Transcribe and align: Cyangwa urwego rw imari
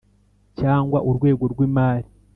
Cyangwa 0.59 0.99
urwego 1.09 1.43
rw 1.51 1.59
imari 1.67 2.09